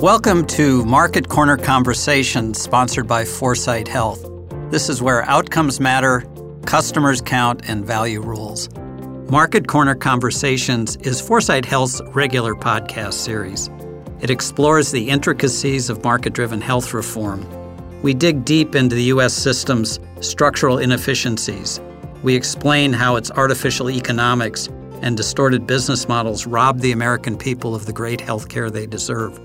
[0.00, 4.26] Welcome to Market Corner Conversations, sponsored by Foresight Health.
[4.70, 6.24] This is where outcomes matter,
[6.64, 8.70] customers count, and value rules.
[9.28, 13.68] Market Corner Conversations is Foresight Health's regular podcast series.
[14.22, 17.46] It explores the intricacies of market driven health reform.
[18.00, 19.34] We dig deep into the U.S.
[19.34, 21.78] system's structural inefficiencies.
[22.22, 24.66] We explain how its artificial economics
[25.02, 29.38] and distorted business models rob the American people of the great health care they deserve.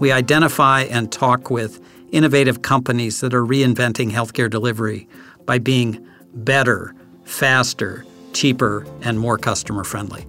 [0.00, 1.78] We identify and talk with
[2.10, 5.06] innovative companies that are reinventing healthcare delivery
[5.44, 10.26] by being better, faster, cheaper, and more customer friendly.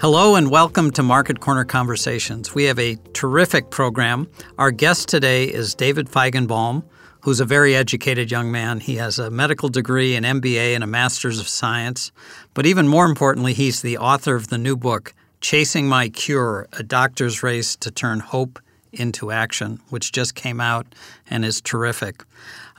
[0.00, 2.54] Hello and welcome to Market Corner Conversations.
[2.54, 4.28] We have a terrific program.
[4.58, 6.84] Our guest today is David Fajgenbaum,
[7.22, 8.80] who's a very educated young man.
[8.80, 12.12] He has a medical degree, an MBA, and a Master's of Science.
[12.52, 16.82] But even more importantly, he's the author of the new book, Chasing My Cure A
[16.82, 18.58] Doctor's Race to Turn Hope
[18.92, 20.86] into Action, which just came out
[21.28, 22.24] and is terrific.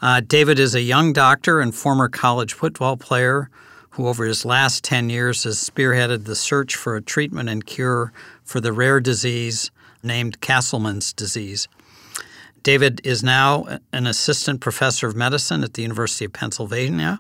[0.02, 3.50] Uh, David is a young doctor and former college football player
[3.92, 8.12] who, over his last 10 years, has spearheaded the search for a treatment and cure
[8.44, 9.72] for the rare disease
[10.04, 11.68] named Castleman's disease.
[12.64, 17.20] David is now an assistant professor of medicine at the University of Pennsylvania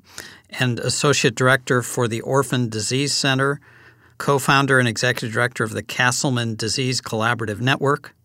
[0.49, 3.61] and associate director for the Orphan Disease Center
[4.17, 8.15] co founder and executive director of the Castleman Disease Collaborative Network,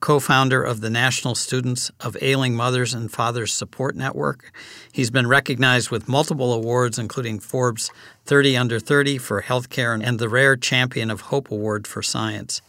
[0.00, 4.52] co founder of the National Students of Ailing Mothers and Fathers Support Network.
[4.92, 7.90] He's been recognized with multiple awards, including Forbes
[8.26, 12.60] 30 Under 30 for healthcare and the Rare Champion of Hope Award for Science.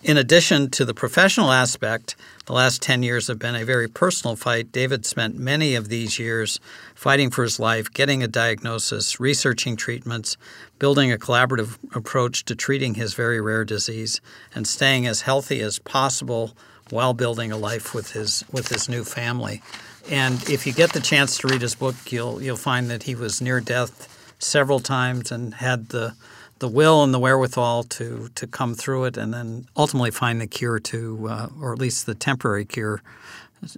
[0.00, 2.14] In addition to the professional aspect,
[2.46, 4.70] the last 10 years have been a very personal fight.
[4.70, 6.60] David spent many of these years
[6.94, 10.36] fighting for his life, getting a diagnosis, researching treatments,
[10.78, 14.20] building a collaborative approach to treating his very rare disease,
[14.54, 16.56] and staying as healthy as possible
[16.90, 19.62] while building a life with his with his new family.
[20.10, 23.14] And if you get the chance to read his book, you'll you'll find that he
[23.14, 26.14] was near death several times and had the
[26.60, 30.46] the will and the wherewithal to to come through it, and then ultimately find the
[30.46, 33.02] cure to, uh, or at least the temporary cure,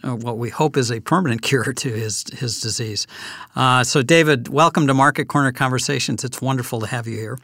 [0.02, 3.06] what we hope is a permanent cure to his his disease.
[3.56, 6.24] Uh, so, David, welcome to Market Corner Conversations.
[6.24, 7.38] It's wonderful to have you here.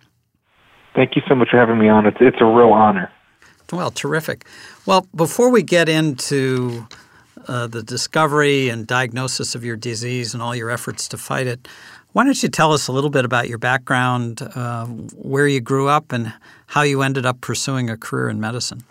[0.95, 2.07] Thank you so much for having me on.
[2.07, 3.11] It's it's a real honor.
[3.73, 4.47] Well, terrific.
[4.87, 6.87] Well, before we get into
[7.49, 11.67] uh, the discovery and diagnosis of your disease and all your efforts to fight it,
[12.13, 15.89] why don't you tell us a little bit about your background, uh, where you grew
[15.89, 16.33] up, and
[16.69, 18.85] how you ended up pursuing a career in medicine?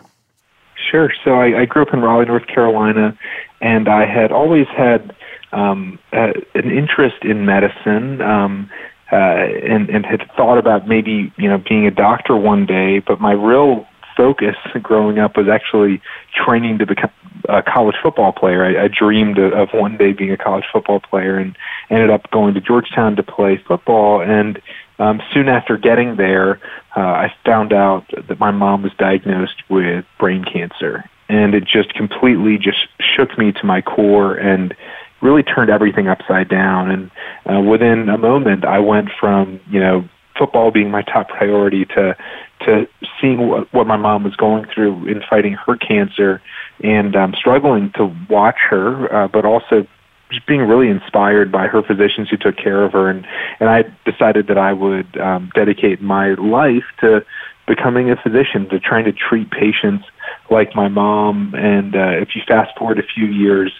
[0.90, 1.10] Sure.
[1.24, 3.18] So I, I grew up in Raleigh, North Carolina,
[3.60, 5.14] and I had always had
[5.52, 8.20] um, uh, an interest in medicine.
[8.20, 8.70] Um,
[9.12, 13.20] uh, and, and had thought about maybe you know being a doctor one day, but
[13.20, 13.86] my real
[14.16, 16.00] focus growing up was actually
[16.34, 17.10] training to become
[17.48, 18.64] a college football player.
[18.64, 21.56] I, I dreamed of, one day being a college football player, and
[21.90, 24.22] ended up going to Georgetown to play football.
[24.22, 24.60] And
[24.98, 26.60] um, soon after getting there,
[26.96, 31.94] uh, I found out that my mom was diagnosed with brain cancer, and it just
[31.94, 34.74] completely just shook me to my core and
[35.20, 36.90] really turned everything upside down.
[36.90, 37.10] And
[37.50, 42.16] uh, within a moment, I went from you know football being my top priority to
[42.60, 42.88] to
[43.20, 46.42] seeing what, what my mom was going through in fighting her cancer
[46.82, 49.86] and um, struggling to watch her, uh, but also
[50.30, 53.26] just being really inspired by her physicians who took care of her and
[53.60, 57.24] and I decided that I would um, dedicate my life to
[57.66, 60.04] becoming a physician to trying to treat patients
[60.50, 61.54] like my mom.
[61.54, 63.72] And uh, if you fast forward a few years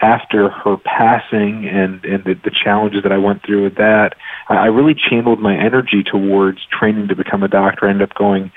[0.00, 4.16] after her passing and and the, the challenges that I went through with that
[4.48, 7.86] I I really channeled my energy towards training to become a doctor.
[7.86, 8.50] I ended up going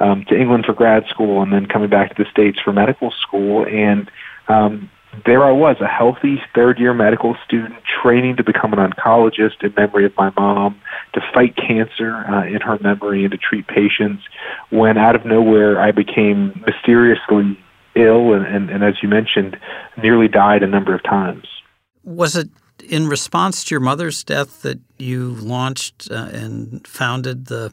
[0.00, 3.10] um, to England for grad school and then coming back to the states for medical
[3.10, 3.64] school.
[3.64, 4.10] And
[4.48, 4.90] um,
[5.26, 9.74] there I was, a healthy third year medical student training to become an oncologist in
[9.74, 10.80] memory of my mom,
[11.14, 14.22] to fight cancer uh, in her memory and to treat patients.
[14.70, 17.58] When out of nowhere I became mysteriously
[17.94, 19.58] ill and, and, and as you mentioned,
[20.02, 21.46] nearly died a number of times.
[22.04, 22.48] Was it
[22.88, 27.72] in response to your mother's death that you launched uh, and founded the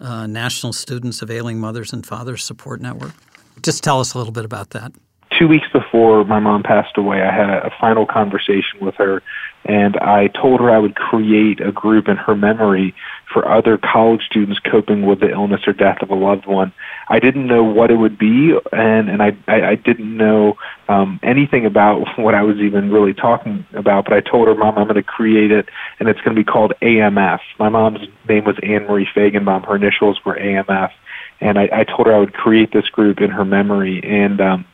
[0.00, 3.12] uh, National Students of Ailing Mothers and Fathers Support Network?
[3.60, 4.92] Just tell us a little bit about that
[5.38, 9.22] two weeks before my mom passed away, I had a, a final conversation with her,
[9.64, 12.94] and I told her I would create a group in her memory
[13.32, 16.72] for other college students coping with the illness or death of a loved one.
[17.08, 20.56] I didn't know what it would be, and and I I, I didn't know
[20.88, 24.04] um, anything about what I was even really talking about.
[24.04, 25.68] But I told her, Mom, I'm going to create it,
[25.98, 27.40] and it's going to be called AMF.
[27.58, 29.66] My mom's name was Anne Marie Fajgenbaum.
[29.66, 30.90] Her initials were AMF
[31.38, 34.02] and I, I told her I would create this group in her memory.
[34.02, 34.64] And um,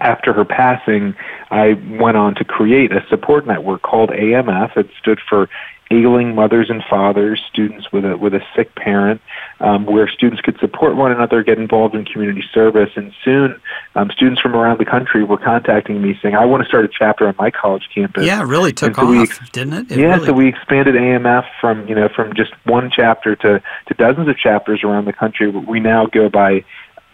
[0.00, 1.14] after her passing,
[1.50, 4.76] I went on to create a support network called AMF.
[4.76, 5.48] It stood for
[5.90, 9.20] ailing mothers and fathers, students with a with a sick parent,
[9.60, 13.60] um, where students could support one another, get involved in community service, and soon
[13.94, 16.88] um, students from around the country were contacting me saying, "I want to start a
[16.88, 19.92] chapter on my college campus." Yeah, it really took so off, ex- didn't it?
[19.92, 20.26] it yeah, really...
[20.26, 24.36] so we expanded AMF from you know from just one chapter to to dozens of
[24.38, 25.48] chapters around the country.
[25.50, 26.64] We now go by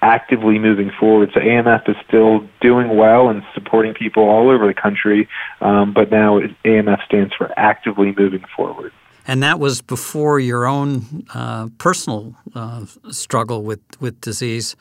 [0.02, 1.30] actively moving forward.
[1.34, 5.28] So AMF is still doing well and supporting people all over the country,
[5.60, 8.92] um, but now AMF stands for actively moving forward.
[9.26, 14.74] And that was before your own uh, personal uh, struggle with, with disease.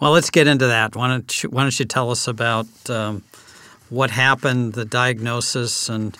[0.00, 0.96] Well, let's get into that.
[0.96, 3.22] Why don't you, why don't you tell us about um,
[3.88, 6.16] what happened, the diagnosis, and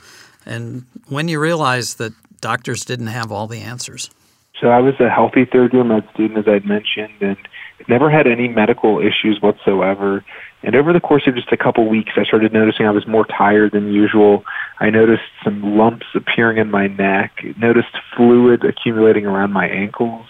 [0.46, 4.10] and when you realized that doctors didn't have all the answers?
[4.60, 7.36] So I was a healthy third year med student, as I'd mentioned, and
[7.88, 10.24] never had any medical issues whatsoever.
[10.62, 13.26] And over the course of just a couple weeks, I started noticing I was more
[13.26, 14.44] tired than usual.
[14.80, 20.26] I noticed some lumps appearing in my neck, noticed fluid accumulating around my ankles,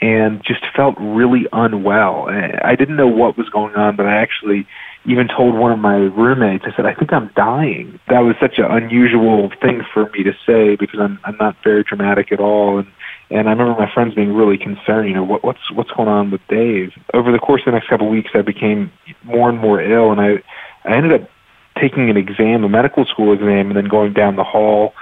[0.00, 2.28] and just felt really unwell.
[2.28, 4.66] I didn't know what was going on, but I actually
[5.06, 8.00] even told one of my roommates, I said, I think I'm dying.
[8.08, 11.84] That was such an unusual thing for me to say because I'm, I'm not very
[11.84, 12.78] dramatic at all.
[12.78, 12.88] And
[13.30, 16.30] and I remember my friends being really concerned, you know, what, what's what's going on
[16.30, 16.92] with Dave?
[17.12, 18.92] Over the course of the next couple of weeks, I became
[19.24, 20.42] more and more ill, and I
[20.84, 21.28] I ended up
[21.80, 24.94] taking an exam, a medical school exam, and then going down the hall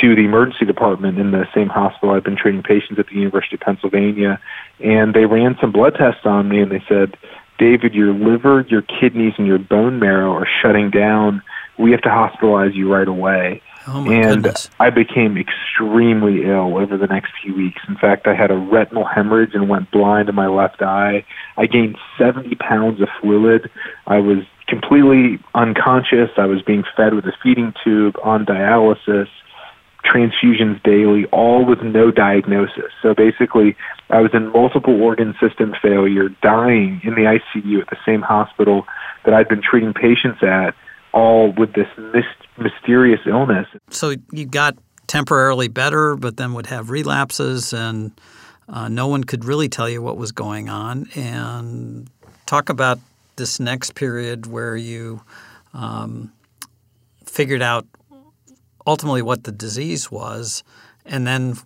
[0.00, 3.56] to the emergency department in the same hospital I've been treating patients at the University
[3.56, 4.40] of Pennsylvania,
[4.80, 7.16] and they ran some blood tests on me, and they said,
[7.58, 11.42] David, your liver, your kidneys, and your bone marrow are shutting down.
[11.78, 13.62] We have to hospitalize you right away.
[13.86, 14.70] Oh and goodness.
[14.78, 17.82] I became extremely ill over the next few weeks.
[17.88, 21.24] In fact, I had a retinal hemorrhage and went blind in my left eye.
[21.56, 23.70] I gained 70 pounds of fluid.
[24.06, 24.38] I was
[24.68, 26.30] completely unconscious.
[26.36, 29.28] I was being fed with a feeding tube on dialysis,
[30.04, 32.92] transfusions daily, all with no diagnosis.
[33.02, 33.76] So basically,
[34.10, 38.86] I was in multiple organ system failure, dying in the ICU at the same hospital
[39.24, 40.74] that I'd been treating patients at
[41.12, 41.88] all with this
[42.58, 43.66] mysterious illness.
[43.90, 44.76] So you got
[45.06, 48.12] temporarily better, but then would have relapses, and
[48.68, 51.08] uh, no one could really tell you what was going on.
[51.14, 52.08] And
[52.46, 52.98] talk about
[53.36, 55.22] this next period where you
[55.74, 56.32] um,
[57.24, 57.86] figured out
[58.86, 60.62] ultimately what the disease was,
[61.04, 61.56] and then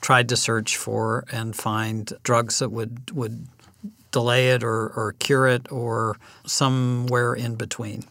[0.00, 3.46] tried to search for and find drugs that would would
[4.10, 6.16] delay it or, or cure it or
[6.46, 8.04] somewhere in between.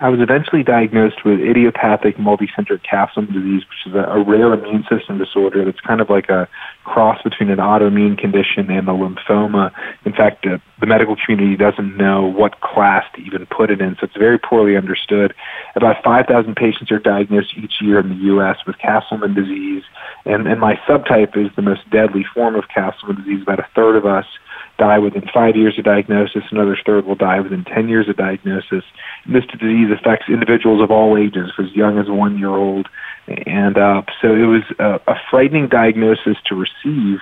[0.00, 4.82] I was eventually diagnosed with idiopathic multicentric Castleman disease, which is a, a rare immune
[4.88, 6.48] system disorder that's kind of like a
[6.84, 9.70] cross between an autoimmune condition and a lymphoma.
[10.06, 13.94] In fact, uh, the medical community doesn't know what class to even put it in,
[14.00, 15.34] so it's very poorly understood.
[15.76, 18.56] About 5,000 patients are diagnosed each year in the U.S.
[18.66, 19.82] with Castleman disease,
[20.24, 23.42] and, and my subtype is the most deadly form of Castleman disease.
[23.42, 24.24] About a third of us
[24.80, 28.82] die within five years of diagnosis, another third will die within 10 years of diagnosis.
[29.24, 32.88] And this disease affects individuals of all ages, as young as one year old
[33.46, 33.76] and.
[33.76, 37.20] Uh, so it was a, a frightening diagnosis to receive,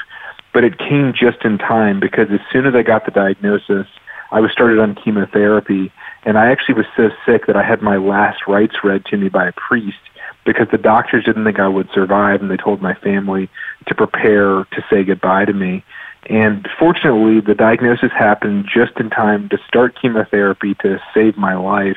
[0.55, 3.87] but it came just in time because as soon as I got the diagnosis,
[4.31, 5.91] I was started on chemotherapy,
[6.25, 9.29] and I actually was so sick that I had my last rites read to me
[9.29, 9.99] by a priest
[10.45, 13.51] because the doctors didn't think I would survive, and they told my family
[13.87, 15.83] to prepare to say goodbye to me.
[16.29, 21.97] And fortunately, the diagnosis happened just in time to start chemotherapy to save my life.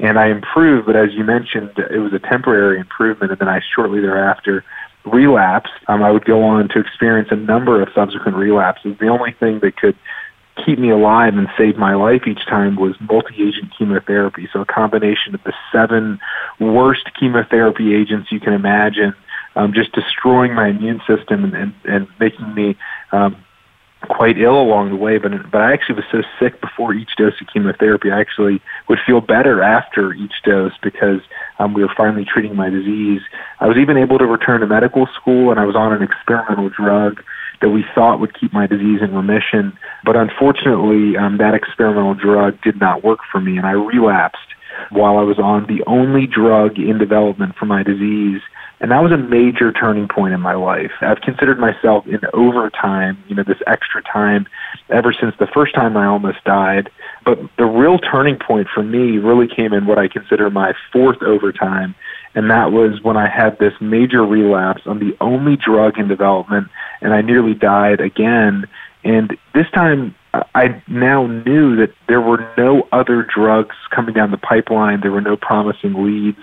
[0.00, 3.60] And I improved, but as you mentioned, it was a temporary improvement, and then I
[3.74, 4.64] shortly thereafter
[5.04, 5.72] relapsed.
[5.86, 8.96] Um, I would go on to experience a number of subsequent relapses.
[8.98, 9.96] The only thing that could
[10.64, 14.48] keep me alive and save my life each time was multi-agent chemotherapy.
[14.52, 16.18] So a combination of the seven
[16.58, 19.14] worst chemotherapy agents you can imagine,
[19.54, 22.76] um, just destroying my immune system and, and, and making me
[23.12, 23.36] um,
[24.06, 27.40] quite ill along the way, but but I actually was so sick before each dose
[27.40, 28.10] of chemotherapy.
[28.10, 31.20] I actually would feel better after each dose because
[31.58, 33.22] um, we were finally treating my disease.
[33.58, 36.70] I was even able to return to medical school, and I was on an experimental
[36.70, 37.22] drug
[37.60, 39.76] that we thought would keep my disease in remission.
[40.04, 44.38] But unfortunately, um, that experimental drug did not work for me, and I relapsed
[44.90, 48.40] while I was on the only drug in development for my disease
[48.80, 50.92] And that was a major turning point in my life.
[51.00, 54.46] I've considered myself in overtime, you know, this extra time
[54.88, 56.88] ever since the first time I almost died.
[57.24, 61.20] But the real turning point for me really came in what I consider my fourth
[61.22, 61.96] overtime.
[62.34, 66.68] And that was when I had this major relapse on the only drug in development,
[67.00, 68.66] and I nearly died again.
[69.02, 70.14] And this time,
[70.54, 75.00] I now knew that there were no other drugs coming down the pipeline.
[75.00, 76.38] There were no promising leads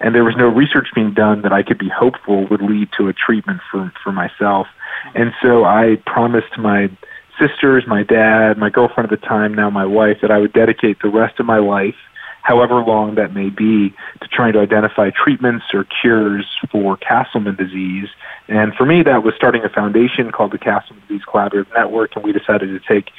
[0.00, 3.08] and there was no research being done that I could be hopeful would lead to
[3.08, 4.66] a treatment for for myself.
[5.14, 6.90] And so I promised my
[7.38, 10.98] sisters, my dad, my girlfriend at the time, now my wife, that I would dedicate
[11.02, 11.94] the rest of my life,
[12.42, 18.08] however long that may be, to trying to identify treatments or cures for Castleman disease.
[18.48, 22.24] And for me, that was starting a foundation called the Castleman Disease Collaborative Network, and
[22.24, 23.10] we decided to take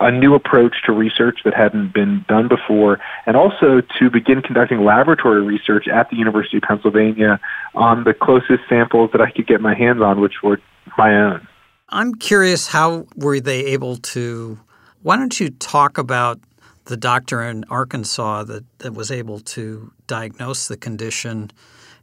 [0.00, 4.84] a new approach to research that hadn't been done before, and also to begin conducting
[4.84, 7.40] laboratory research at the University of Pennsylvania
[7.74, 10.60] on the closest samples that I could get my hands on, which were
[10.96, 11.46] my own.
[11.88, 14.58] I'm curious, how were they able to?
[15.02, 16.40] Why don't you talk about
[16.86, 21.50] the doctor in Arkansas that, that was able to diagnose the condition?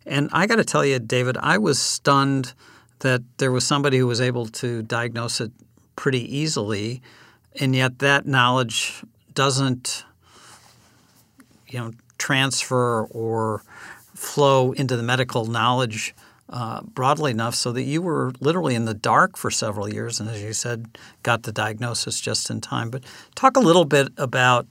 [0.06, 2.54] And I got to tell you, David, I was stunned
[3.00, 5.52] that there was somebody who was able to diagnose it
[5.96, 7.02] pretty easily
[7.60, 9.04] and yet that knowledge
[9.34, 10.06] doesn't
[11.68, 13.64] you know transfer or
[14.14, 16.14] flow into the medical knowledge
[16.52, 20.30] uh, broadly enough so that you were literally in the dark for several years and
[20.30, 20.86] as you said
[21.24, 22.90] got the diagnosis just in time.
[22.90, 23.04] But
[23.36, 24.68] talk a little bit about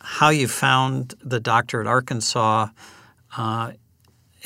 [0.00, 2.68] how you found the doctor at arkansas
[3.36, 3.72] uh,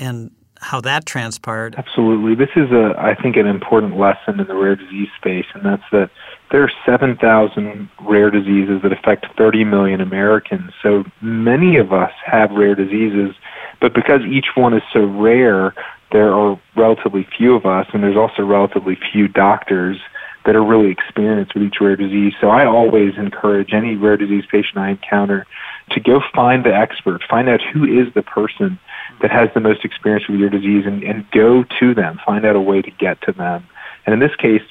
[0.01, 1.77] and how that transpired.
[1.79, 2.35] Absolutely.
[2.35, 5.83] This is a i think an important lesson in the rare disease space and that's
[5.93, 6.11] that
[6.51, 10.73] there are 7,000 rare diseases that affect 30 million Americans.
[10.83, 13.35] So many of us have rare diseases,
[13.81, 15.75] but because each one is so rare,
[16.13, 19.99] there are relatively few of us, and there's also relatively few doctors
[20.45, 22.35] that are really experienced with each rare disease.
[22.41, 25.47] So I always encourage any rare disease patient I encounter
[25.91, 28.79] to go find the expert, find out who is the person
[29.23, 32.57] that has the most experience with your disease, and, and go to them, find out
[32.57, 33.67] a way to get to them.
[34.07, 34.63] And in this case,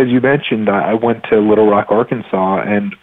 [0.00, 2.96] as you mentioned, I went to Little Rock, Arkansas, and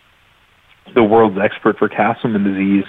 [0.95, 2.85] the world's expert for Castleman disease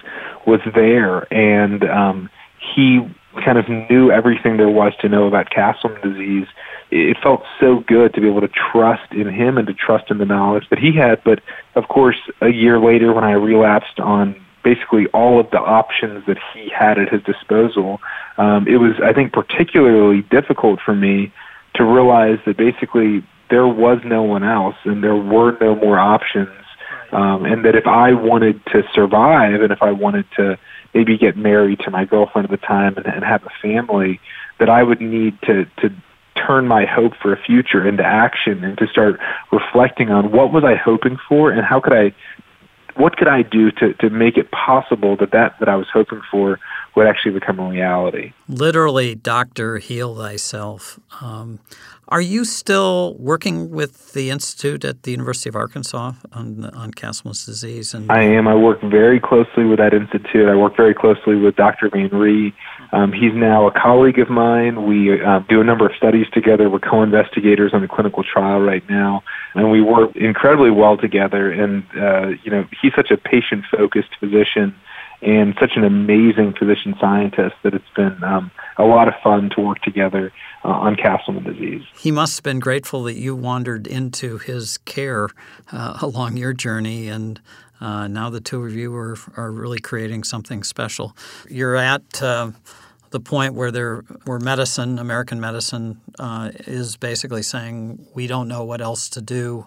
[0.47, 2.31] was there, and um,
[2.75, 3.01] he
[3.45, 6.47] kind of knew everything there was to know about Castleman disease.
[6.91, 10.19] It felt so good to be able to trust in him and to trust in
[10.19, 11.23] the knowledge that he had.
[11.23, 11.41] But
[11.75, 16.39] of course, a year later, when I relapsed on basically all of the options that
[16.55, 18.01] he had at his disposal,
[18.39, 21.33] um, it was, I think, particularly difficult for me
[21.75, 26.51] to realize that basically there was no one else and there were no more options.
[27.11, 30.59] Um, and that if I wanted to survive and if I wanted to
[30.93, 34.21] maybe get married to my girlfriend at the time and, and have a family,
[34.59, 35.91] that I would need to, to
[36.35, 39.19] turn my hope for a future into action and to start
[39.51, 42.13] reflecting on what was I hoping for and how could I
[42.99, 46.21] what could I do to, to make it possible that that that I was hoping
[46.31, 46.59] for
[46.95, 48.33] would actually become a reality?
[48.49, 50.99] Literally, doctor, heal thyself.
[51.21, 51.61] Um,
[52.09, 57.47] are you still working with the institute at the University of Arkansas on on Castleman's
[57.47, 57.95] disease?
[57.95, 58.49] And I am.
[58.49, 60.49] I work very closely with that institute.
[60.49, 61.91] I work very closely with Dr.
[61.91, 62.53] Van Rhee.
[62.93, 64.87] Um, he's now a colleague of mine.
[64.87, 66.71] We uh, do a number of studies together.
[66.71, 69.23] We're co-investigators on a clinical trial right now,
[69.55, 71.51] and we work incredibly well together.
[71.51, 74.75] And uh, you know, he's such a patient-focused physician
[75.21, 79.61] and such an amazing physician scientist that it's been um, a lot of fun to
[79.61, 80.33] work together
[80.65, 81.83] uh, on Castleman disease.
[81.99, 85.29] He must have been grateful that you wandered into his care
[85.73, 87.41] uh, along your journey, and
[87.81, 91.17] uh, now the two of you are, are really creating something special.
[91.49, 92.53] You're at uh,
[93.11, 98.65] the point where there, where medicine, American medicine, uh, is basically saying we don't know
[98.65, 99.67] what else to do.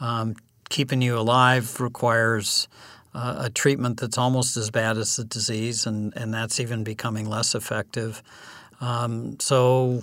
[0.00, 0.34] Um,
[0.68, 2.68] keeping you alive requires
[3.14, 7.28] uh, a treatment that's almost as bad as the disease, and, and that's even becoming
[7.28, 8.22] less effective.
[8.80, 10.02] Um, so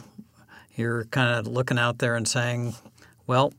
[0.76, 2.74] you're kind of looking out there and saying,
[3.28, 3.54] well,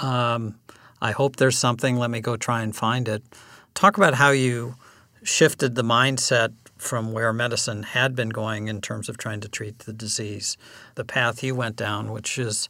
[0.00, 0.56] um,
[1.02, 1.96] I hope there's something.
[1.96, 3.22] Let me go try and find it.
[3.74, 4.76] Talk about how you
[5.22, 9.80] shifted the mindset from where medicine had been going in terms of trying to treat
[9.80, 10.56] the disease,
[10.94, 12.68] the path you went down, which is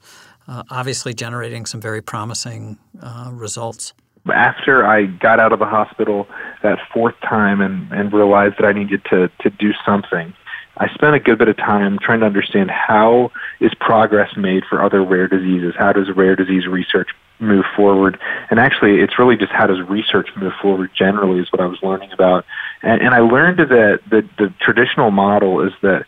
[0.49, 3.93] uh, obviously generating some very promising uh, results
[4.31, 6.29] after I got out of the hospital
[6.63, 10.33] that fourth time and, and realized that I needed to, to do something,
[10.77, 14.83] I spent a good bit of time trying to understand how is progress made for
[14.83, 15.75] other rare diseases?
[15.77, 17.09] How does rare disease research
[17.43, 18.19] move forward?
[18.51, 21.79] And actually, it's really just how does research move forward generally is what I was
[21.83, 22.45] learning about.
[22.83, 26.07] And, and I learned that the, the traditional model is that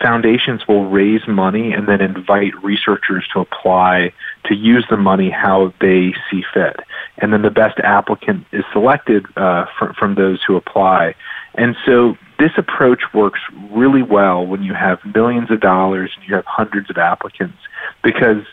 [0.00, 4.12] foundations will raise money and then invite researchers to apply
[4.44, 6.80] to use the money how they see fit.
[7.18, 11.14] And then the best applicant is selected uh, from, from those who apply.
[11.54, 16.34] And so this approach works really well when you have millions of dollars and you
[16.34, 17.58] have hundreds of applicants
[18.02, 18.44] because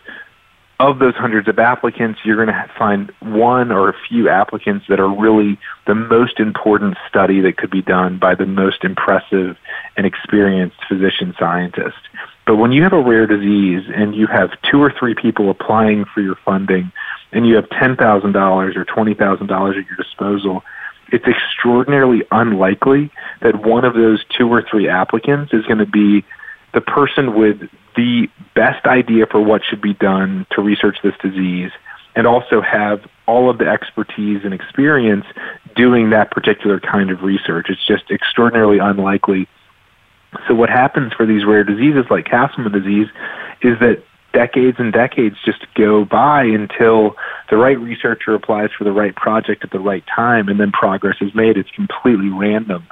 [0.79, 4.99] of those hundreds of applicants, you're going to find one or a few applicants that
[4.99, 5.57] are really
[5.87, 9.57] the most important study that could be done by the most impressive
[9.95, 11.97] and experienced physician scientist.
[12.45, 16.05] But when you have a rare disease and you have two or three people applying
[16.05, 16.91] for your funding
[17.31, 20.63] and you have $10,000 or $20,000 at your disposal,
[21.11, 26.23] it's extraordinarily unlikely that one of those two or three applicants is going to be
[26.73, 31.71] the person with the best idea for what should be done to research this disease
[32.15, 35.25] and also have all of the expertise and experience
[35.75, 37.67] doing that particular kind of research.
[37.69, 39.47] It's just extraordinarily unlikely.
[40.47, 43.07] So what happens for these rare diseases like Castleman disease
[43.61, 47.15] is that decades and decades just go by until
[47.49, 51.17] the right researcher applies for the right project at the right time and then progress
[51.21, 51.57] is made.
[51.57, 52.87] It's completely random.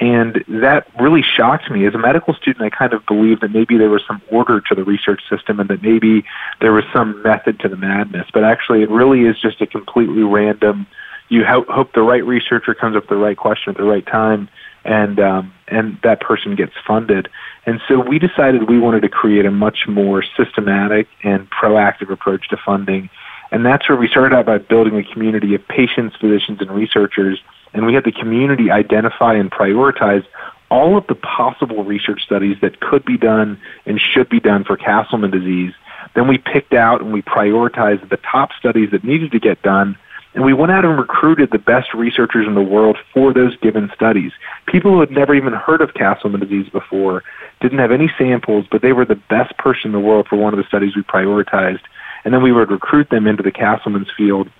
[0.00, 1.84] And that really shocked me.
[1.86, 4.74] As a medical student, I kind of believed that maybe there was some order to
[4.74, 6.24] the research system and that maybe
[6.60, 8.28] there was some method to the madness.
[8.32, 10.86] But actually, it really is just a completely random.
[11.28, 14.06] You ho- hope the right researcher comes up with the right question at the right
[14.06, 14.48] time,
[14.84, 17.28] and um, and that person gets funded.
[17.66, 22.48] And so we decided we wanted to create a much more systematic and proactive approach
[22.50, 23.10] to funding.
[23.50, 27.40] And that's where we started out by building a community of patients, physicians, and researchers
[27.72, 30.24] and we had the community identify and prioritize
[30.70, 34.76] all of the possible research studies that could be done and should be done for
[34.76, 35.72] Castleman disease.
[36.14, 39.96] Then we picked out and we prioritized the top studies that needed to get done,
[40.34, 43.90] and we went out and recruited the best researchers in the world for those given
[43.94, 44.32] studies.
[44.66, 47.24] People who had never even heard of Castleman disease before,
[47.60, 50.52] didn't have any samples, but they were the best person in the world for one
[50.52, 51.80] of the studies we prioritized.
[52.24, 54.50] And then we would recruit them into the Castleman's field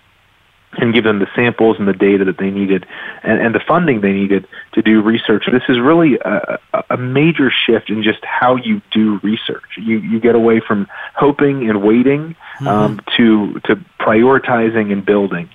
[0.78, 2.86] and give them the samples and the data that they needed
[3.22, 5.44] and, and the funding they needed to do research.
[5.50, 6.58] This is really a,
[6.90, 9.76] a major shift in just how you do research.
[9.76, 13.16] You, you get away from hoping and waiting um, mm-hmm.
[13.16, 15.48] to, to prioritizing and building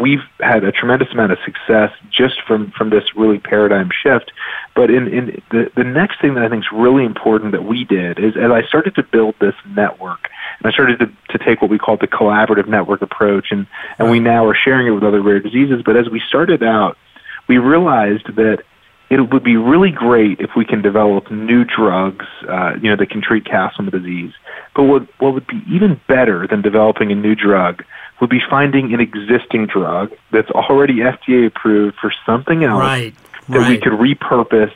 [0.00, 4.32] we've had a tremendous amount of success just from, from this really paradigm shift.
[4.74, 7.84] But in, in the, the next thing that I think is really important that we
[7.84, 11.60] did is as I started to build this network, and I started to, to take
[11.60, 13.66] what we call the collaborative network approach, and,
[13.98, 15.82] and we now are sharing it with other rare diseases.
[15.84, 16.96] But as we started out,
[17.48, 18.62] we realized that
[19.08, 23.10] it would be really great if we can develop new drugs, uh, you know, that
[23.10, 24.32] can treat Castleman disease.
[24.74, 27.84] But what, what would be even better than developing a new drug
[28.20, 33.14] would be finding an existing drug that's already FDA approved for something else right,
[33.48, 33.68] that right.
[33.68, 34.72] we could repurpose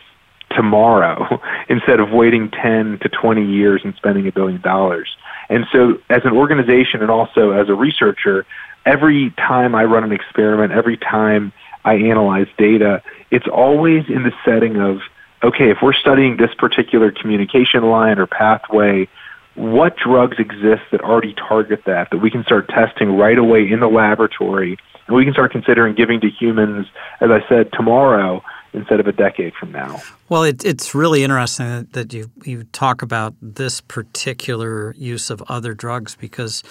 [0.50, 5.08] tomorrow instead of waiting 10 to 20 years and spending a billion dollars.
[5.50, 8.46] And so as an organization and also as a researcher,
[8.86, 11.52] every time I run an experiment, every time
[11.84, 15.00] I analyze data, it's always in the setting of,
[15.42, 19.08] okay, if we're studying this particular communication line or pathway,
[19.54, 23.80] what drugs exist that already target that, that we can start testing right away in
[23.80, 26.86] the laboratory, and we can start considering giving to humans,
[27.20, 30.00] as I said, tomorrow instead of a decade from now.
[30.28, 35.74] Well, it, it's really interesting that you, you talk about this particular use of other
[35.74, 36.62] drugs because,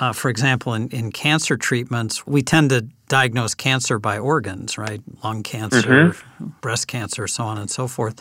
[0.00, 5.02] uh, for example, in, in cancer treatments, we tend to diagnose cancer by organs, right?
[5.22, 6.46] Lung cancer, mm-hmm.
[6.60, 8.20] breast cancer, so on and so forth.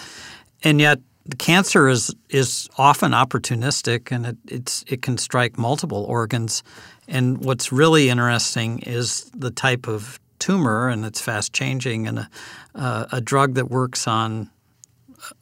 [0.64, 1.00] And yet,
[1.38, 6.64] cancer is is often opportunistic and it, it's it can strike multiple organs.
[7.08, 12.06] And what's really interesting is the type of tumor, and it's fast changing.
[12.06, 12.30] And a,
[12.76, 14.50] uh, a drug that works on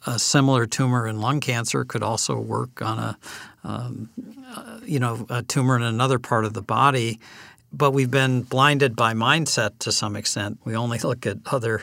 [0.06, 3.18] a similar tumor in lung cancer could also work on a
[3.64, 4.10] um,
[4.54, 7.18] uh, you know a tumor in another part of the body.
[7.72, 10.58] But we've been blinded by mindset to some extent.
[10.64, 11.82] We only look at other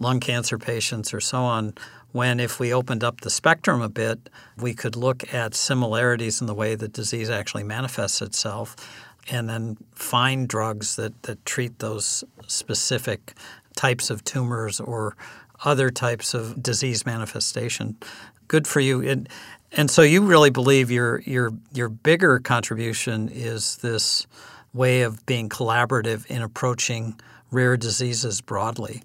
[0.00, 1.74] lung cancer patients or so on
[2.10, 6.46] when if we opened up the spectrum a bit, we could look at similarities in
[6.48, 8.74] the way the disease actually manifests itself
[9.30, 13.34] and then find drugs that, that treat those specific
[13.76, 15.16] types of tumors or
[15.64, 17.96] other types of disease manifestation.
[18.48, 19.02] Good for you.
[19.02, 19.28] And,
[19.72, 24.26] and so you really believe your, your, your bigger contribution is this
[24.72, 27.18] way of being collaborative in approaching
[27.50, 29.02] rare diseases broadly.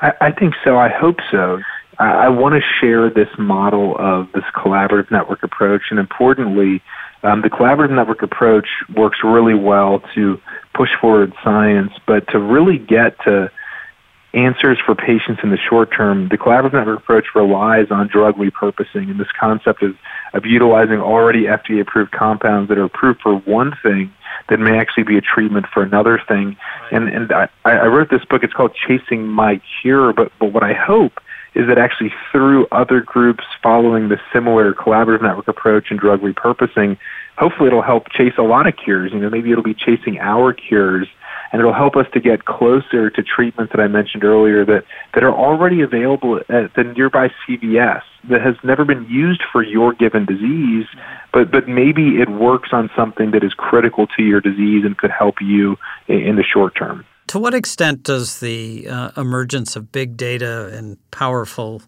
[0.00, 0.78] I, I think so.
[0.78, 1.60] I hope so.
[1.98, 6.82] I, I want to share this model of this collaborative network approach, and importantly,
[7.22, 10.40] um, the collaborative network approach works really well to
[10.74, 13.50] push forward science, but to really get to
[14.32, 19.10] answers for patients in the short term, the collaborative network approach relies on drug repurposing
[19.10, 19.96] and this concept of,
[20.34, 24.12] of utilizing already FDA approved compounds that are approved for one thing
[24.48, 26.56] that may actually be a treatment for another thing.
[26.82, 26.92] Right.
[26.92, 30.62] And, and I, I wrote this book, it's called Chasing My Cure, but, but what
[30.62, 31.20] I hope
[31.54, 36.96] is that actually through other groups following the similar collaborative network approach and drug repurposing,
[37.38, 39.12] hopefully it'll help chase a lot of cures.
[39.12, 41.08] You know, maybe it'll be chasing our cures
[41.52, 44.84] and it'll help us to get closer to treatments that I mentioned earlier that,
[45.14, 49.92] that are already available at the nearby CVS that has never been used for your
[49.92, 50.86] given disease,
[51.32, 55.10] but, but maybe it works on something that is critical to your disease and could
[55.10, 57.04] help you in, in the short term.
[57.30, 61.80] To what extent does the uh, emergence of big data and powerful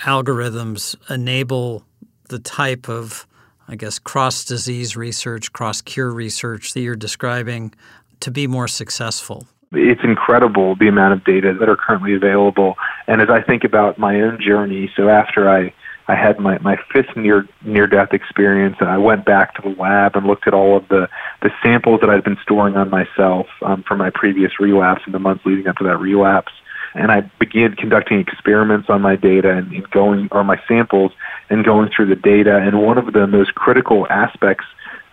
[0.00, 1.82] algorithms enable
[2.28, 3.26] the type of,
[3.68, 7.72] I guess, cross disease research, cross cure research that you're describing
[8.20, 9.46] to be more successful?
[9.72, 12.74] It's incredible the amount of data that are currently available.
[13.06, 15.72] And as I think about my own journey, so after I,
[16.08, 19.74] I had my, my fifth near near death experience, and I went back to the
[19.80, 21.08] lab and looked at all of the,
[21.42, 25.18] the samples that I'd been storing on myself um, from my previous relapse and the
[25.18, 26.52] months leading up to that relapse.
[26.94, 31.12] And I began conducting experiments on my data and, and going or my samples
[31.50, 32.56] and going through the data.
[32.56, 34.64] And one of the most critical aspects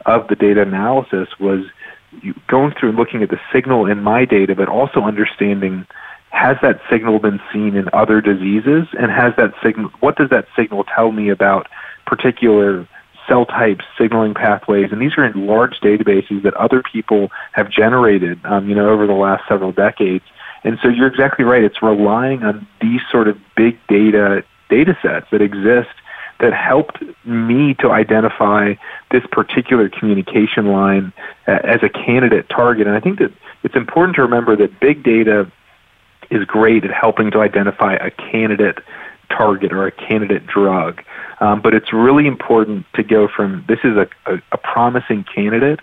[0.05, 1.65] of the data analysis was
[2.47, 5.87] going through and looking at the signal in my data, but also understanding
[6.33, 10.47] has that signal been seen in other diseases, and has that signal what does that
[10.55, 11.67] signal tell me about
[12.05, 12.87] particular
[13.27, 18.39] cell types, signaling pathways, and these are in large databases that other people have generated,
[18.45, 20.25] um, you know, over the last several decades.
[20.65, 21.63] And so you're exactly right.
[21.63, 25.93] It's relying on these sort of big data data sets that exist
[26.39, 28.73] that helped me to identify
[29.11, 31.13] this particular communication line
[31.47, 32.87] uh, as a candidate target.
[32.87, 35.49] And I think that it's important to remember that big data
[36.33, 38.79] is great at helping to identify a candidate
[39.29, 41.01] target or a candidate drug.
[41.39, 45.79] Um, but it's really important to go from this is a, a, a promising candidate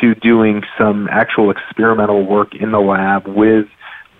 [0.00, 3.66] to doing some actual experimental work in the lab with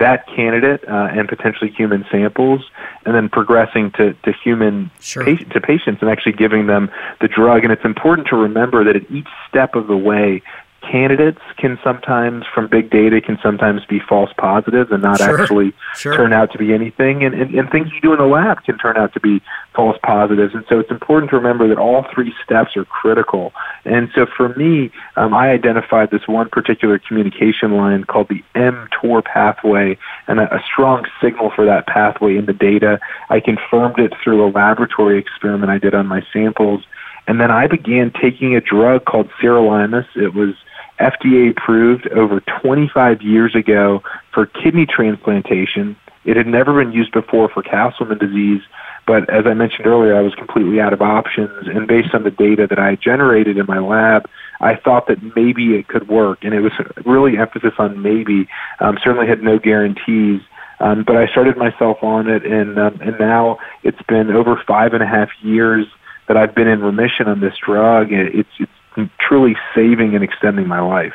[0.01, 2.63] that candidate uh, and potentially human samples,
[3.05, 5.25] and then progressing to, to human sure.
[5.25, 6.91] pa- to patients and actually giving them
[7.21, 7.65] the drug.
[7.65, 10.43] And it's important to remember that at each step of the way,
[10.81, 15.41] candidates can sometimes, from big data, can sometimes be false positives and not sure.
[15.41, 16.17] actually sure.
[16.17, 17.23] turn out to be anything.
[17.23, 19.41] And, and, and things you do in the lab can turn out to be
[19.75, 20.55] false positives.
[20.55, 23.53] And so it's important to remember that all three steps are critical.
[23.85, 29.25] And so for me, um, I identified this one particular communication line called the mTOR
[29.25, 33.01] pathway and a, a strong signal for that pathway in the data.
[33.29, 36.85] I confirmed it through a laboratory experiment I did on my samples.
[37.27, 40.07] And then I began taking a drug called sirolimus.
[40.17, 40.55] It was
[41.01, 45.97] FDA approved over 25 years ago for kidney transplantation.
[46.25, 48.61] It had never been used before for Castleman disease,
[49.07, 51.67] but as I mentioned earlier, I was completely out of options.
[51.67, 54.29] And based on the data that I generated in my lab,
[54.61, 56.45] I thought that maybe it could work.
[56.45, 56.73] And it was
[57.07, 58.49] really emphasis on maybe.
[58.81, 60.43] Um, certainly had no guarantees.
[60.81, 64.95] Um, but I started myself on it, and um, and now it's been over five
[64.95, 65.87] and a half years
[66.27, 68.09] that I've been in remission on this drug.
[68.11, 68.73] It's it's
[69.19, 71.15] truly saving and extending my life.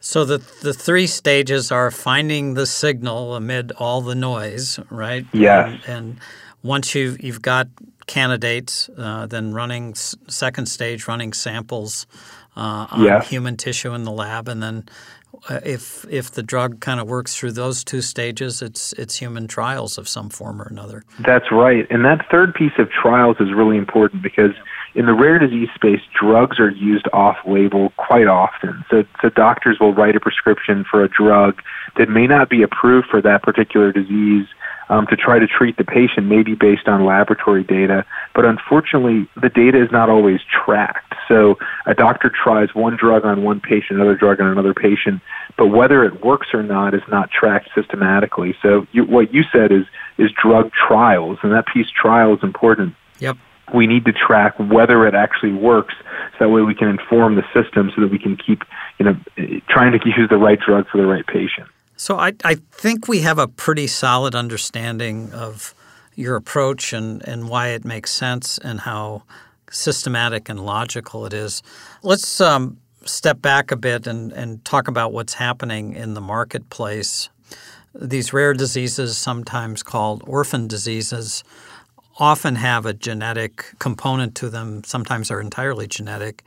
[0.00, 5.24] So the the three stages are finding the signal amid all the noise, right?
[5.32, 5.80] Yes.
[5.86, 6.20] And, and
[6.62, 7.68] once you've you've got
[8.06, 12.06] candidates, uh, then running second stage, running samples
[12.56, 13.28] uh, on yes.
[13.28, 14.88] human tissue in the lab, and then
[15.48, 19.48] uh, if if the drug kind of works through those two stages, it's it's human
[19.48, 21.04] trials of some form or another.
[21.20, 24.52] That's right, and that third piece of trials is really important because
[24.94, 28.84] in the rare disease space, drugs are used off label quite often.
[28.90, 31.62] So, so doctors will write a prescription for a drug
[31.96, 34.46] that may not be approved for that particular disease
[34.90, 38.04] um, to try to treat the patient, maybe based on laboratory data.
[38.34, 41.14] But unfortunately, the data is not always tracked.
[41.26, 45.22] So a doctor tries one drug on one patient, another drug on another patient,
[45.56, 48.54] but whether it works or not is not tracked systematically.
[48.60, 49.86] So you, what you said is
[50.18, 52.94] is drug trials, and that piece trial is important.
[53.18, 53.38] Yep
[53.74, 55.94] we need to track whether it actually works
[56.32, 58.62] so that way we can inform the system so that we can keep
[58.98, 59.16] you know
[59.68, 61.68] trying to use the right drug for the right patient.
[61.96, 65.74] So i, I think we have a pretty solid understanding of
[66.14, 69.22] your approach and, and why it makes sense and how
[69.70, 71.62] systematic and logical it is.
[72.02, 77.30] Let's um, step back a bit and, and talk about what's happening in the marketplace.
[77.94, 81.44] These rare diseases sometimes called orphan diseases
[82.18, 86.42] often have a genetic component to them, sometimes are entirely genetic.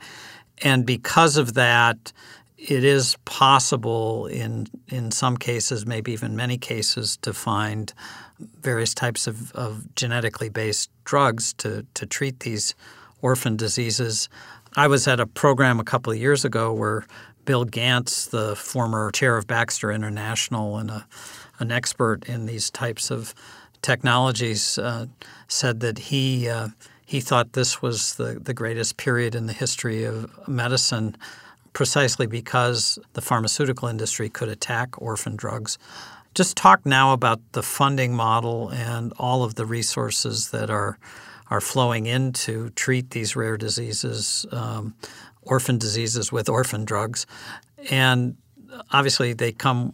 [0.62, 2.12] And because of that,
[2.56, 7.92] it is possible in in some cases, maybe even many cases, to find
[8.38, 12.74] various types of, of genetically based drugs to, to treat these
[13.22, 14.28] orphan diseases.
[14.76, 17.06] I was at a program a couple of years ago where
[17.44, 21.06] Bill Gantz, the former chair of Baxter International and a,
[21.58, 23.34] an expert in these types of
[23.86, 25.06] technologies, uh,
[25.46, 26.68] said that he uh,
[27.12, 31.16] he thought this was the, the greatest period in the history of medicine
[31.72, 35.78] precisely because the pharmaceutical industry could attack orphan drugs.
[36.34, 40.98] Just talk now about the funding model and all of the resources that are
[41.48, 44.94] are flowing in to treat these rare diseases, um,
[45.42, 47.24] orphan diseases with orphan drugs,
[47.88, 48.36] and
[48.90, 49.92] obviously they come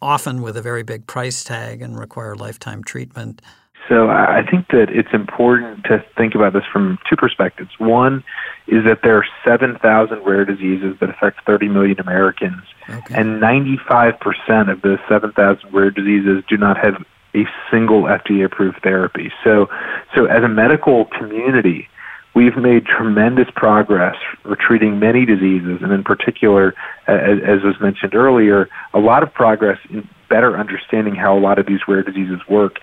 [0.00, 3.42] often with a very big price tag and require lifetime treatment.
[3.88, 7.70] So I think that it's important to think about this from two perspectives.
[7.78, 8.22] One
[8.66, 13.14] is that there are 7,000 rare diseases that affect 30 million Americans, okay.
[13.14, 17.02] and 95% of those 7,000 rare diseases do not have
[17.34, 19.32] a single FDA-approved therapy.
[19.42, 19.70] So,
[20.14, 21.88] so as a medical community,
[22.34, 26.74] we've made tremendous progress for treating many diseases, and in particular,
[27.06, 31.58] as, as was mentioned earlier, a lot of progress in better understanding how a lot
[31.58, 32.78] of these rare diseases work.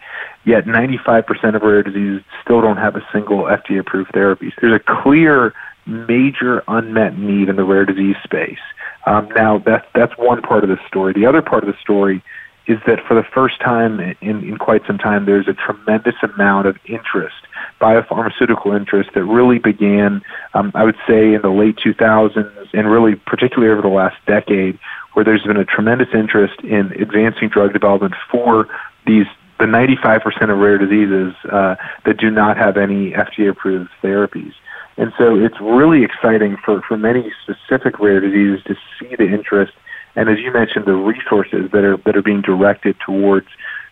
[0.45, 4.49] Yet 95% of rare diseases still don't have a single FDA approved therapy.
[4.51, 5.53] So there's a clear
[5.85, 8.59] major unmet need in the rare disease space.
[9.05, 11.13] Um, now, that's, that's one part of the story.
[11.13, 12.23] The other part of the story
[12.67, 16.67] is that for the first time in, in quite some time, there's a tremendous amount
[16.67, 17.35] of interest,
[17.79, 20.21] biopharmaceutical interest, that really began,
[20.53, 24.79] um, I would say, in the late 2000s and really particularly over the last decade,
[25.13, 28.67] where there's been a tremendous interest in advancing drug development for
[29.05, 34.51] these the 95% of rare diseases uh, that do not have any FDA-approved therapies.
[34.97, 39.73] And so it's really exciting for, for many specific rare diseases to see the interest
[40.15, 43.47] and as you mentioned, the resources that are that are being directed towards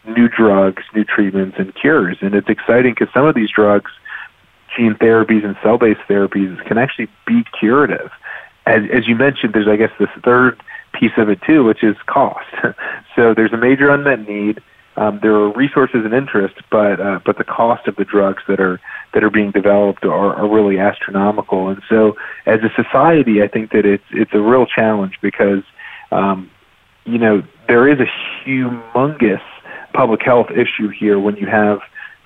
[0.06, 2.18] new drugs, new treatments, and cures.
[2.22, 3.92] And it's exciting because some of these drugs,
[4.76, 8.12] gene therapies and cell-based therapies, can actually be curative.
[8.66, 10.62] As, as you mentioned, there's I guess this third
[10.94, 12.48] piece of it too, which is cost.
[13.16, 14.62] so there's a major unmet need.
[14.96, 18.60] Um, there are resources and interest, but uh, but the cost of the drugs that
[18.60, 18.80] are
[19.14, 21.70] that are being developed are, are really astronomical.
[21.70, 25.64] And so, as a society, I think that it's it's a real challenge because
[26.13, 26.49] um,
[27.06, 29.41] you know there is a humongous
[29.93, 31.80] public health issue here when you have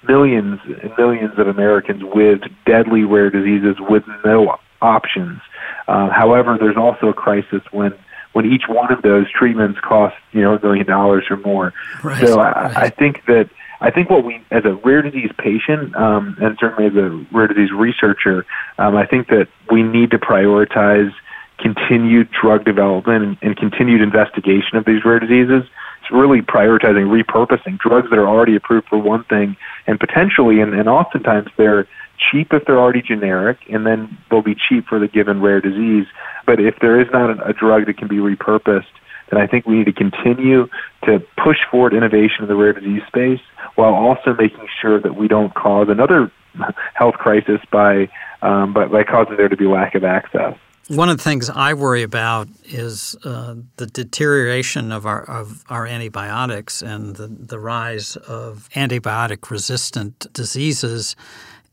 [0.07, 5.39] millions and millions of Americans with deadly rare diseases with no options.
[5.87, 7.93] Uh, however, there's also a crisis when
[8.33, 11.73] when each one of those treatments costs you know a million dollars or more.
[12.03, 12.77] Right, so I, right.
[12.77, 16.87] I think that I think what we, as a rare disease patient, um, and certainly
[16.87, 18.45] as a rare disease researcher,
[18.79, 21.13] um, I think that we need to prioritize
[21.59, 25.63] continued drug development and, and continued investigation of these rare diseases.
[26.01, 30.73] It's really prioritizing repurposing drugs that are already approved for one thing, and potentially, and,
[30.73, 35.07] and oftentimes they're cheap if they're already generic, and then they'll be cheap for the
[35.07, 36.07] given rare disease.
[36.45, 38.85] But if there is not a, a drug that can be repurposed,
[39.29, 40.69] then I think we need to continue
[41.03, 43.41] to push forward innovation in the rare disease space
[43.75, 46.31] while also making sure that we don't cause another
[46.93, 48.09] health crisis by,
[48.41, 50.57] um, by, by causing there to be lack of access.
[50.87, 55.85] One of the things I worry about is uh, the deterioration of our of our
[55.85, 61.17] antibiotics and the, the rise of antibiotic resistant diseases.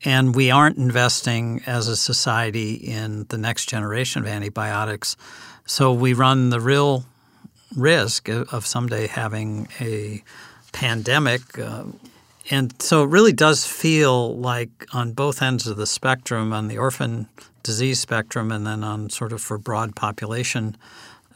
[0.05, 5.16] And we aren't investing as a society in the next generation of antibiotics.
[5.64, 7.05] So we run the real
[7.77, 10.24] risk of someday having a
[10.72, 11.57] pandemic.
[11.57, 11.85] Uh,
[12.50, 16.79] and so it really does feel like on both ends of the spectrum, on the
[16.79, 17.29] orphan
[17.64, 20.77] disease spectrum and then on sort of for broad population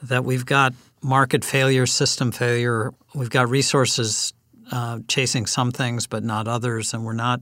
[0.01, 2.95] that we've got market failure, system failure.
[3.15, 4.33] We've got resources
[4.71, 7.41] uh, chasing some things but not others, and we're not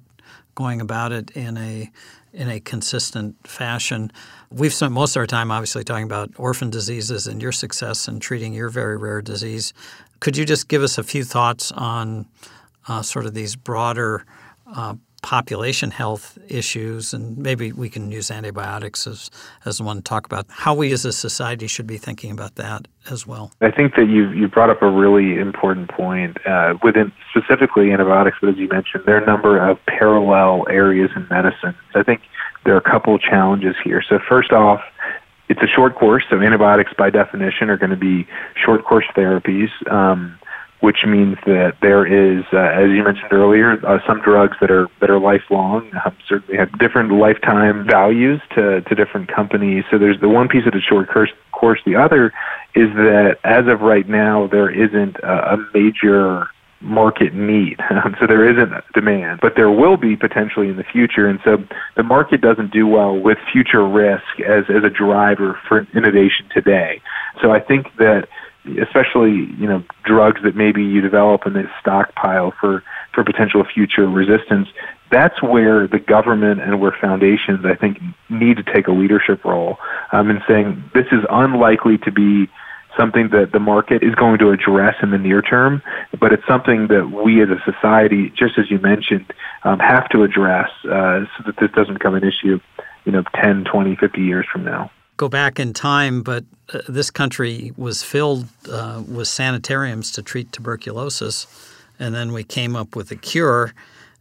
[0.54, 1.90] going about it in a
[2.32, 4.12] in a consistent fashion.
[4.50, 8.20] We've spent most of our time obviously talking about orphan diseases and your success in
[8.20, 9.72] treating your very rare disease.
[10.20, 12.26] Could you just give us a few thoughts on
[12.88, 14.24] uh, sort of these broader
[14.66, 14.94] uh,
[15.26, 19.28] population health issues, and maybe we can use antibiotics as,
[19.64, 22.86] as one to talk about how we as a society should be thinking about that
[23.10, 23.50] as well.
[23.60, 28.36] I think that you you brought up a really important point uh, within specifically antibiotics,
[28.40, 31.74] but as you mentioned, there are a number of parallel areas in medicine.
[31.96, 32.20] I think
[32.64, 34.04] there are a couple challenges here.
[34.08, 34.80] So first off,
[35.48, 38.28] it's a short course, so antibiotics by definition are going to be
[38.64, 39.70] short course therapies.
[39.90, 40.38] Um,
[40.80, 44.88] which means that there is, uh, as you mentioned earlier, uh, some drugs that are
[45.00, 49.84] that are lifelong um, certainly have different lifetime values to, to different companies.
[49.90, 51.30] So there's the one piece of the short course.
[51.52, 51.80] course.
[51.86, 52.26] The other
[52.74, 56.48] is that as of right now, there isn't a, a major
[56.80, 57.80] market need.
[58.20, 61.26] so there isn't demand, but there will be potentially in the future.
[61.26, 61.64] And so
[61.96, 67.00] the market doesn't do well with future risk as, as a driver for innovation today.
[67.40, 68.28] So I think that
[68.82, 74.08] especially, you know, drugs that maybe you develop and then stockpile for, for potential future
[74.08, 74.68] resistance,
[75.10, 77.98] that's where the government and where foundations, I think,
[78.28, 79.78] need to take a leadership role
[80.12, 82.48] um, in saying this is unlikely to be
[82.96, 85.82] something that the market is going to address in the near term,
[86.18, 89.32] but it's something that we as a society, just as you mentioned,
[89.64, 92.58] um, have to address uh, so that this doesn't become an issue,
[93.04, 94.90] you know, 10, 20, 50 years from now.
[95.16, 100.52] Go back in time, but uh, this country was filled uh, with sanitariums to treat
[100.52, 101.46] tuberculosis,
[101.98, 103.72] and then we came up with a cure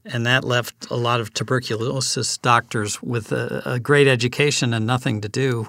[0.05, 5.19] and that left a lot of tuberculosis doctors with a, a, great education and nothing
[5.21, 5.67] to do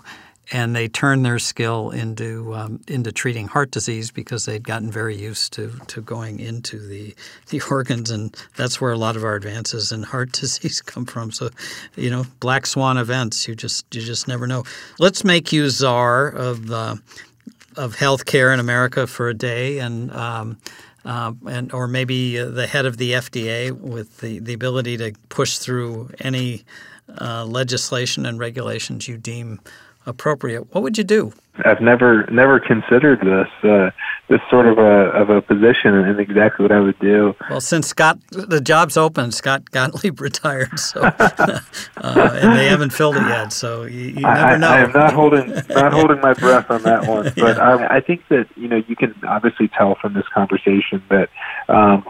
[0.53, 5.17] and they turned their skill into um, into treating heart disease because they'd gotten very
[5.17, 7.15] used to to going into the
[7.49, 11.33] the organs, and that's where a lot of our advances in heart disease come from.
[11.33, 11.51] So,
[11.97, 14.65] you know, black swan events, you just you just never know.
[14.99, 16.97] Let's make you czar of uh,
[17.77, 20.13] of healthcare in America for a day, and.
[20.13, 20.59] Um,
[21.05, 25.59] uh, and or maybe the head of the FDA with the, the ability to push
[25.59, 26.65] through any
[27.21, 29.61] uh, legislation and regulations you deem
[30.07, 31.33] appropriate, what would you do?
[31.65, 33.91] I've never never considered this uh,
[34.29, 37.35] this sort of a of a position and exactly what I would do.
[37.49, 41.61] Well, since Scott the job's open, Scott Gottlieb retired, so uh,
[41.97, 44.69] and they haven't filled it yet, so you, you never I, know.
[44.69, 47.63] I am not holding not holding my breath on that one, but yeah.
[47.63, 51.31] I, I think that you know you can obviously tell from this conversation that
[51.69, 52.05] um,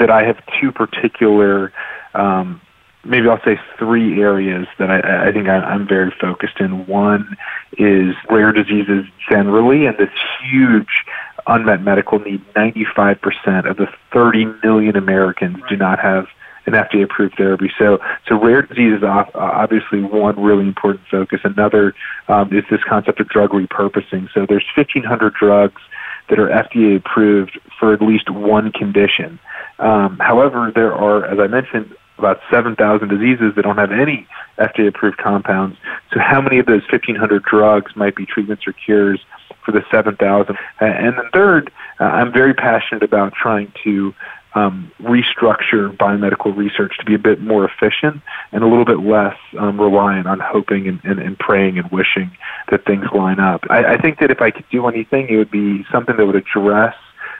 [0.00, 1.72] that I have two particular
[2.14, 2.60] um,
[3.08, 6.86] maybe I'll say three areas that I, I think I, I'm very focused in.
[6.86, 7.36] One
[7.78, 10.10] is rare diseases generally, and this
[10.50, 11.04] huge
[11.46, 12.44] unmet medical need.
[12.54, 16.26] 95% of the 30 million Americans do not have
[16.66, 17.72] an FDA-approved therapy.
[17.78, 21.40] So, so rare disease is obviously one really important focus.
[21.42, 21.94] Another
[22.28, 24.28] um, is this concept of drug repurposing.
[24.34, 25.80] So, there's 1,500 drugs
[26.28, 29.38] that are FDA approved for at least one condition.
[29.78, 34.26] Um, however, there are, as I mentioned, about 7,000 diseases that don't have any
[34.58, 35.76] FDA approved compounds.
[36.12, 39.20] So, how many of those 1,500 drugs might be treatments or cures
[39.64, 40.56] for the 7,000?
[40.80, 44.14] And then, third, uh, I'm very passionate about trying to
[44.54, 49.36] um, restructure biomedical research to be a bit more efficient and a little bit less
[49.58, 52.30] um, reliant on hoping and, and, and, praying and wishing
[52.70, 53.62] that things line up.
[53.68, 56.34] I, I think that if I could do anything, it would be something that would
[56.34, 56.94] address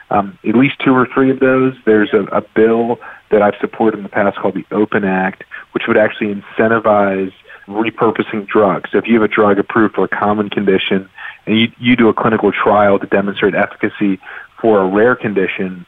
[0.09, 1.75] um, at least two or three of those.
[1.85, 2.99] There's a, a bill
[3.31, 5.43] that I've supported in the past called the Open Act,
[5.73, 7.33] which would actually incentivize
[7.67, 8.89] repurposing drugs.
[8.91, 11.09] So if you have a drug approved for a common condition
[11.45, 14.19] and you, you do a clinical trial to demonstrate efficacy
[14.59, 15.85] for a rare condition,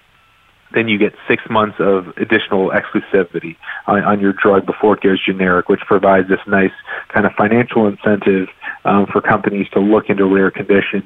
[0.74, 3.58] then you get six months of additional exclusivity
[3.88, 6.72] on, on your drug before it goes generic, which provides this nice
[7.10, 8.48] kind of financial incentive
[8.86, 11.04] um, for companies to look into rare conditions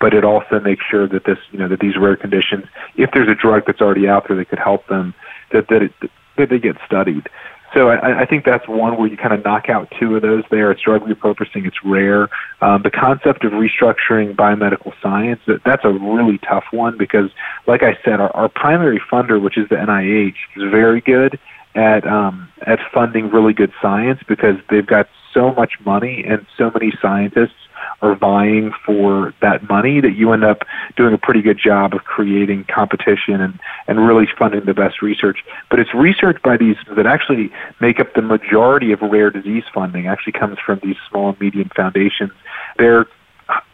[0.00, 2.64] but it also makes sure that this, you know, that these rare conditions,
[2.96, 5.14] if there's a drug that's already out there that could help them,
[5.52, 5.92] that that, it,
[6.36, 7.28] that they get studied.
[7.74, 10.44] So I, I think that's one where you kind of knock out two of those
[10.50, 10.70] there.
[10.70, 11.66] It's drug repurposing.
[11.66, 12.28] It's rare.
[12.60, 17.30] Um, the concept of restructuring biomedical science, that, that's a really tough one because,
[17.66, 21.38] like I said, our, our primary funder, which is the NIH, is very good
[21.74, 26.70] at um, at funding really good science because they've got so much money and so
[26.70, 27.54] many scientists
[28.02, 30.62] are vying for that money that you end up
[30.96, 35.38] doing a pretty good job of creating competition and, and really funding the best research.
[35.70, 40.06] But it's research by these that actually make up the majority of rare disease funding
[40.06, 42.32] actually comes from these small and medium foundations.
[42.78, 43.06] They're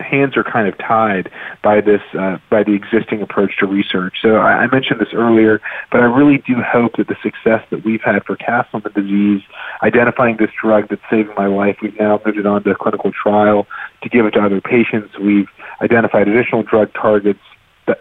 [0.01, 1.31] hands are kind of tied
[1.63, 4.17] by this uh, by the existing approach to research.
[4.21, 7.85] So I, I mentioned this earlier, but I really do hope that the success that
[7.85, 9.43] we've had for Castleman disease,
[9.83, 13.67] identifying this drug that's saving my life, we've now moved it on to clinical trial
[14.03, 15.19] to give it to other patients.
[15.19, 15.49] We've
[15.81, 17.41] identified additional drug targets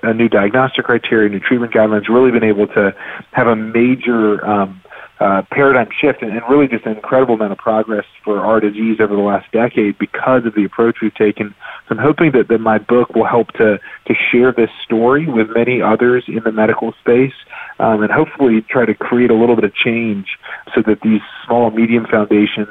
[0.04, 2.94] a new diagnostic criteria, new treatment guidelines, really been able to
[3.32, 4.82] have a major um,
[5.20, 9.16] uh, paradigm shift and, and really just an incredible amount of progress for disease over
[9.16, 11.54] the last decade because of the approach we've taken.
[11.88, 15.50] So I'm hoping that, that my book will help to, to share this story with
[15.56, 17.34] many others in the medical space
[17.80, 20.38] um, and hopefully try to create a little bit of change
[20.74, 22.70] so that these small, medium foundations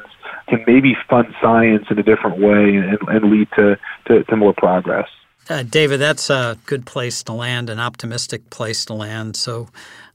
[0.49, 4.55] can maybe fund science in a different way and, and lead to, to, to more
[4.55, 5.09] progress.
[5.51, 9.35] Uh, David, that's a good place to land, an optimistic place to land.
[9.35, 9.69] So,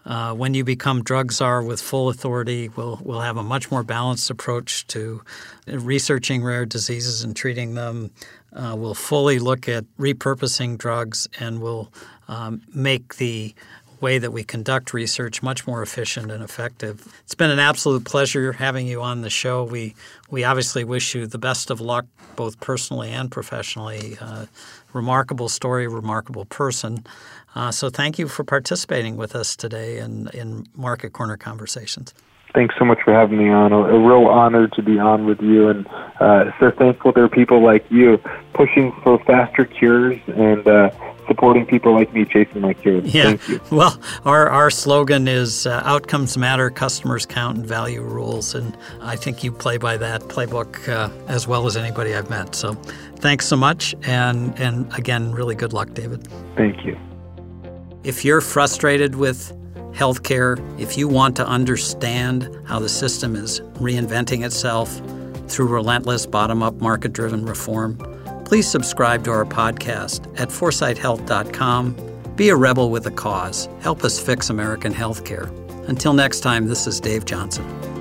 [0.05, 3.83] uh, when you become drug czar with full authority, we'll we'll have a much more
[3.83, 5.21] balanced approach to
[5.67, 8.11] researching rare diseases and treating them.
[8.53, 11.91] Uh, we'll fully look at repurposing drugs, and we'll
[12.27, 13.55] um, make the
[14.03, 17.07] way that we conduct research much more efficient and effective.
[17.23, 19.63] It's been an absolute pleasure having you on the show.
[19.63, 19.95] We
[20.29, 24.17] we obviously wish you the best of luck, both personally and professionally.
[24.19, 24.47] Uh,
[24.93, 27.05] remarkable story, remarkable person.
[27.55, 32.13] Uh, so thank you for participating with us today in, in Market Corner Conversations.
[32.53, 33.71] Thanks so much for having me on.
[33.71, 35.87] A, a real honor to be on with you, and
[36.19, 38.19] uh, so thankful there are people like you
[38.53, 40.91] pushing for faster cures and uh,
[41.27, 43.13] supporting people like me chasing my cures.
[43.13, 43.35] Yeah.
[43.35, 43.59] Thank you.
[43.71, 48.53] Well, our, our slogan is uh, outcomes matter, customers count, and value rules.
[48.53, 52.53] And I think you play by that playbook uh, as well as anybody I've met.
[52.53, 52.77] So
[53.23, 53.95] thanks so much.
[54.03, 56.27] And, and again, really good luck, David.
[56.57, 56.99] Thank you.
[58.03, 59.53] If you're frustrated with
[59.93, 65.01] healthcare, if you want to understand how the system is reinventing itself
[65.49, 67.97] through relentless bottom up market driven reform,
[68.43, 72.35] please subscribe to our podcast at 4sighthealth.com.
[72.35, 73.69] Be a rebel with a cause.
[73.79, 75.47] Help us fix American healthcare.
[75.87, 77.92] Until next time, this is Dave Johnson.